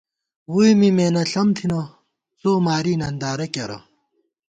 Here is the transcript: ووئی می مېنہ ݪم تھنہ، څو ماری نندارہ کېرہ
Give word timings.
ووئی 0.51 0.73
می 0.79 0.89
مېنہ 0.97 1.23
ݪم 1.31 1.47
تھنہ، 1.57 1.81
څو 2.39 2.51
ماری 2.65 2.93
نندارہ 3.01 3.47
کېرہ 3.53 3.79